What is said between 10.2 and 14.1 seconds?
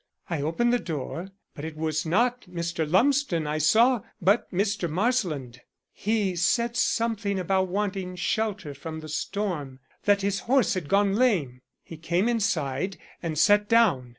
his horse had gone lame. He came inside and sat down.